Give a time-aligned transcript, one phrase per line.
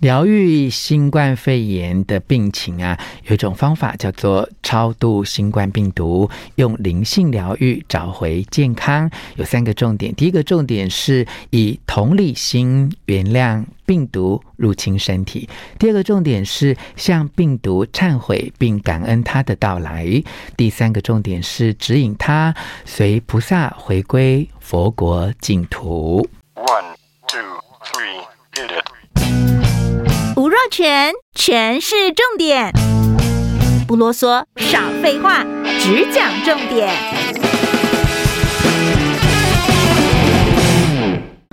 [0.00, 9.10] 疗愈新冠肺炎的病情啊，有一种方法叫做超度新冠病毒，用灵性疗愈找回健康。
[9.34, 15.48] 有三个重点，第一个重点是以同理心原谅病毒入侵身体；
[15.80, 20.22] 第二个重点是向病毒忏悔并感恩它的到来；
[20.56, 22.54] 第三个重点是指引它
[22.84, 26.28] 随菩萨回归佛国净土。
[26.54, 26.87] One,
[30.70, 32.70] 全全是，重点，
[33.86, 35.44] 不啰嗦，少废话，
[35.80, 37.57] 只讲重点。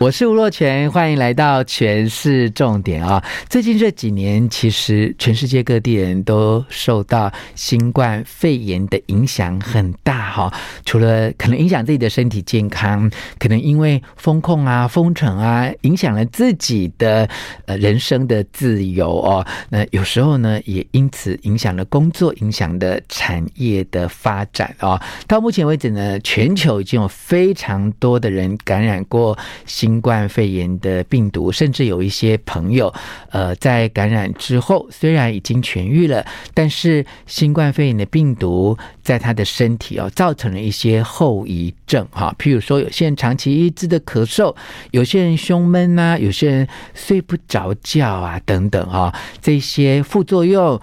[0.01, 3.23] 我是吴若全，欢迎来到全市重点啊！
[3.47, 10.53] 最近这几年，其实全世界各地人都受到新冠肺炎的影响很大哈。
[10.83, 13.09] 除了可能影响自己的身体健康，
[13.39, 17.29] 可能因为封控啊、封城啊，影响了自己的
[17.65, 19.47] 呃人生的自由哦。
[19.69, 24.99] 那有时候呢，也因此影响了工作，影响了产业的发展哦。
[25.25, 29.37] 到目前为止呢，全球已经有非常多的人感染过
[29.85, 32.91] 新冠肺炎的病毒，甚至有一些朋友，
[33.29, 42.35] 呃，在感染之后，虽然已经痊愈了，但是新冠肺炎的病毒在他的身体哦，造成了一些后遗症哈。
[42.39, 44.55] 譬如说，有些人长期一直的咳嗽，
[44.89, 50.81] 有些人胸闷啊，有些人睡不着觉啊，等等哈，这些副作用。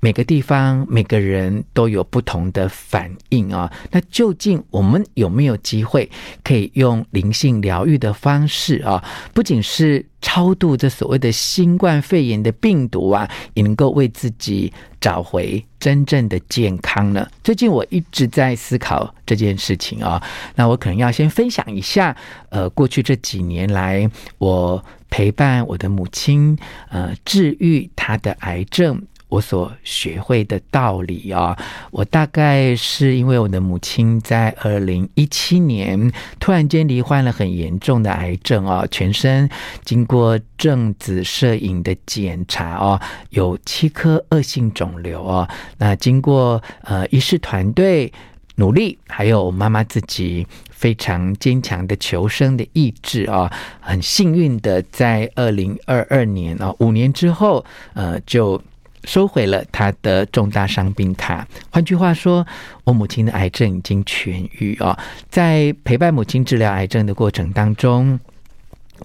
[0.00, 3.70] 每个地方、每个人都有不同的反应啊。
[3.90, 6.10] 那究竟我们有没有机会
[6.42, 9.04] 可以用灵性疗愈的方式啊？
[9.34, 17.26] 不仅是超度这所谓的新冠肺炎的病毒啊，也能够为自己找回真正的健康呢？
[17.44, 20.22] 最近我一直在思考这件事情啊。
[20.54, 22.16] 那我可能要先分享一下，
[22.48, 26.56] 呃，过去这几年来，我陪伴我的母亲，
[26.88, 29.02] 呃，治愈她的癌症。
[29.30, 31.56] 我所学会的道理啊，
[31.92, 39.48] 我大概是因为我的母亲在二零一七年突然间罹患了很严重的癌症啊，全身
[39.84, 43.00] 经过正子摄影的检查哦，
[43.30, 45.48] 有七颗恶性肿瘤哦。
[45.78, 48.12] 那经过呃医师团队
[48.56, 53.50] 努力，还有我妈妈自己非常坚强的求生的意志啊，
[53.80, 58.60] 很幸运的在二零二二年啊，五年之后呃就。
[59.04, 61.46] 收回了他的重大伤病卡。
[61.70, 62.46] 换句话说，
[62.84, 64.96] 我母亲的癌症已经痊愈哦。
[65.28, 68.18] 在陪伴母亲治疗癌症的过程当中，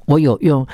[0.06, 0.68] 我有用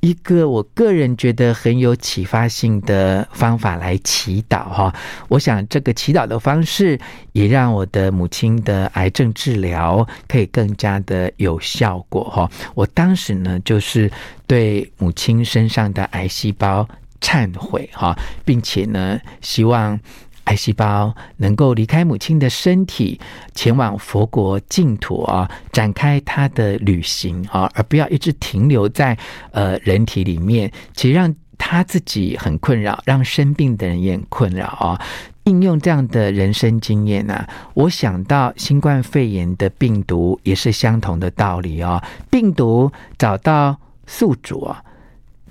[0.00, 4.94] 一个我个人觉得很有启发性的方法来祈祷哈。
[5.26, 6.96] 我想这个祈祷的方式
[7.32, 12.48] 也让我的母亲的癌症治疗可以更加的有效果哈。
[12.76, 14.08] 我当时呢，就是
[14.46, 16.88] 对母亲身上的癌细胞。
[17.20, 19.98] 忏悔哈，并且呢，希望
[20.44, 23.20] 癌细胞能够离开母亲的身体，
[23.54, 29.18] 前往佛国净土啊，展开他的旅行啊，而不要一直停留在
[29.50, 34.98] 呃人体里面，其实让他自己很困扰，让生病的人也很困扰啊。
[35.44, 42.02] 应用这样的人生经验呢，我想到新冠肺炎的病毒也是相同的道理啊。
[42.30, 44.82] 病毒找到宿主啊，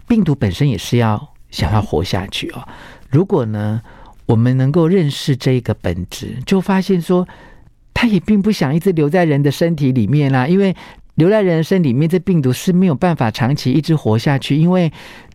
[0.08, 1.34] 病毒本身也是要。
[1.50, 2.68] 想要活下去哦，
[3.10, 3.82] 如果呢，
[4.26, 7.28] 我们能够认识这个本质，就发现说，
[7.94, 10.76] 他也并不想一直留在人的身体里面啦，因为
[11.16, 14.92] 留在人的身体里面，这病毒是没有办法长期一直活下去，因为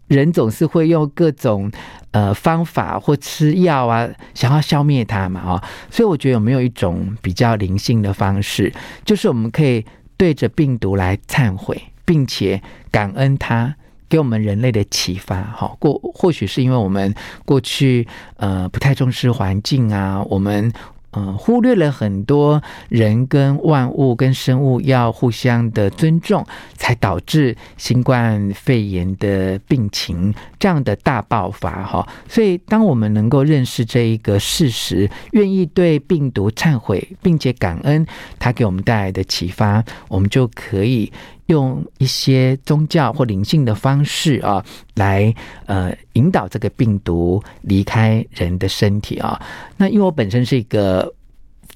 [0.08, 1.72] 人总是会用各种
[2.10, 8.72] 呃方法或吃药啊，想要消灭它嘛，哦，所以我觉得有没有一种比较灵性的方式，
[9.04, 9.84] 就是我们可以
[10.16, 13.74] 对着病毒来忏悔，并且感恩它。
[14.12, 17.14] 给我们人类的启发，哈，过或许是因为我们
[17.46, 18.06] 过去
[18.36, 20.70] 呃不太重视环境啊，我们。
[21.14, 26.42] 呃，忽略了很多人跟万物跟生物要互相的尊重，
[26.74, 32.08] 才导致新冠肺炎的病情这样的大爆发哈。
[32.28, 38.06] 所以，当我们能够认识这一个事实，愿意对病毒忏悔，并且感恩
[38.38, 41.10] 它给我们带来的启发，我们就可以
[41.46, 44.64] 用一些宗教或灵性的方式啊，
[44.94, 45.34] 来
[45.66, 49.40] 呃引导这个病毒离开人的身体啊。
[49.78, 51.12] 那因为我本身是一个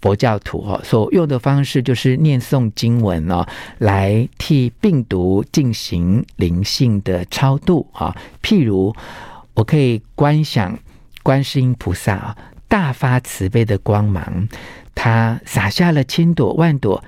[0.00, 3.46] 佛教徒哈，所用的方式就是念诵经文哦，
[3.78, 8.16] 来替病毒进行灵性的超度啊。
[8.42, 8.94] 譬如，
[9.54, 10.78] 我可以观想
[11.22, 12.36] 观世音菩萨啊，
[12.68, 14.48] 大发慈悲的光芒，
[14.94, 17.02] 他洒下了千朵万朵。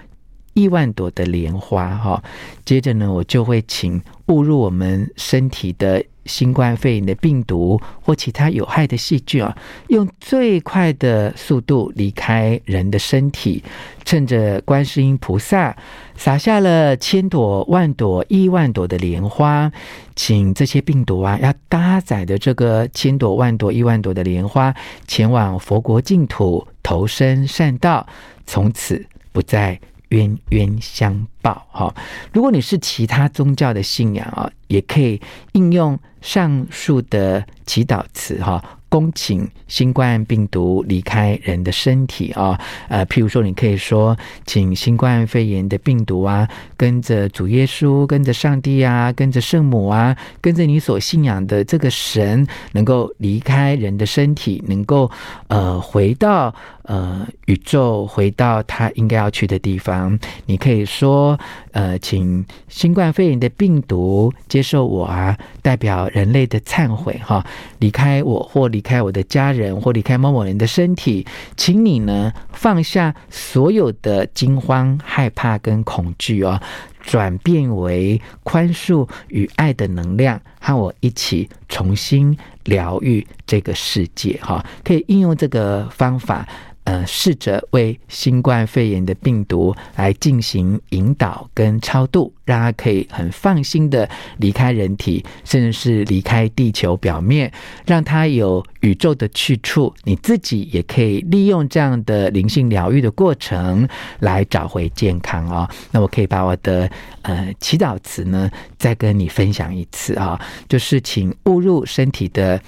[0.55, 2.21] 亿万朵的莲花哈，
[2.65, 9.57] 接着呢，我就会请误入我们身体的新冠肺炎的病毒或其他有害的细菌啊，
[9.89, 13.65] 用最快的速度离开人的身体。
[14.05, 15.77] 趁着观世音菩萨
[16.17, 19.71] 洒下了千朵万朵亿万朵的莲花，
[20.17, 24.75] 请这些病毒啊，要搭载的这个千朵万朵亿万朵的莲花，
[25.07, 28.07] 前往佛国净土投身善道，
[28.47, 31.67] 从此不再冤冤相报。
[31.71, 31.95] 哈，
[32.33, 35.21] 如果你是其他宗教的信仰啊，也可以
[35.53, 38.63] 应用上述的祈祷词哈。
[38.89, 42.59] 恭请新冠病毒离开人的身体啊，
[42.89, 55.11] 呃，譬如说，你可以说，请新冠肺炎的病毒啊，跟着主耶稣，跟着上帝啊，跟着圣母啊，跟着你所信仰的这个神，能够离开人的身体，能够
[55.49, 60.19] 呃回到呃宇宙，回到他应该要去的地方。
[60.47, 61.39] 你可以说，
[61.73, 67.45] 呃，请新冠肺炎的病毒接受我啊，代表人类的忏悔哈，
[67.81, 68.78] 离开我或离。
[68.79, 71.27] 离开我的家人或离开某某人的身体，
[71.57, 76.61] 请你呢放下所有的惊慌、害怕跟恐惧哦，
[77.01, 84.65] 转变为宽恕与爱的能量，和我一起重新疗愈这个世界哈。
[84.85, 86.47] 可以应用这个方法。
[86.89, 94.09] 呃，试着为新冠肺炎的病毒来进行引导跟超度，让它可以很放心的
[94.39, 97.53] 离开人体，甚至是离开地球表面，
[97.85, 99.95] 让它有宇宙的去处。
[100.05, 103.87] 你自己也可以利用这样的灵性疗愈的过程
[104.21, 105.69] 来找回健康哦。
[105.91, 112.59] 那我可以把我的呃祈祷词呢再跟你分享一次啊，就是请误入身体的。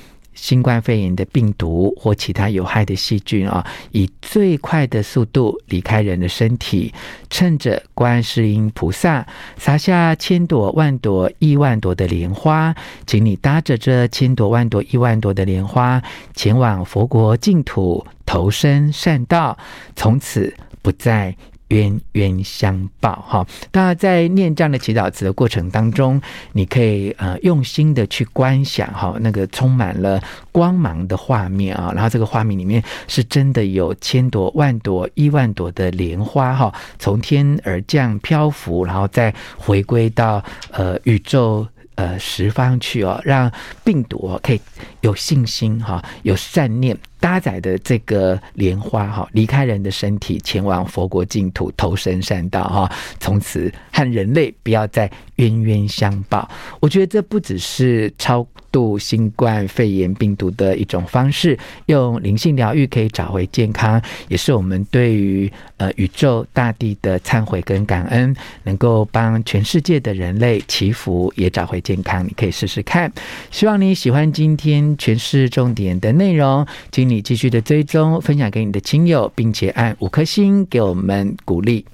[0.41, 6.93] 新冠肺炎的病毒或其他有害的细菌啊，以最快的速度离开人的身体，
[7.29, 9.27] 趁着观世音菩萨
[9.59, 12.75] 撒下千朵万朵亿万朵的莲花，
[13.07, 16.03] 请你搭着这千朵万朵亿万朵的莲花，
[16.35, 19.59] 前往佛国净土投身善道，
[19.95, 21.37] 从此不再。
[21.71, 23.47] 冤冤相报，哈！
[23.73, 26.21] 那在念这样的祈祷词的过程当中，
[26.53, 30.23] 你可以呃用心的去观想哈，那个充满了
[30.53, 40.43] 光芒的画面啊，然后这个画面里面是真的有千朵万朵亿万朵的莲花哈，从天而降漂浮，然后再回归到
[40.73, 43.51] 呃宇宙呃十方去哦，让
[43.85, 44.61] 病毒可以
[45.03, 46.97] 有信心哈，有善念。
[47.21, 52.91] 搭载的这个莲花哈，离开人的身体，前往佛国净土投身善道哈，
[53.21, 56.51] 从此和人类不要再冤冤相报。
[56.81, 72.25] 我觉得这不只是超度新冠肺炎病毒的一种方式，用灵性疗愈可以找回健康，也是我们对于呃宇宙大地的忏悔跟感恩，能够帮全世界的人类祈福，也找回健康。
[72.25, 73.13] 你可以试试看。
[73.51, 77.11] 希望你喜欢今天权式重点的内容，请。
[77.11, 81.85] 你继续的追踪，分享给你的亲友，并且按五颗星给我们鼓励。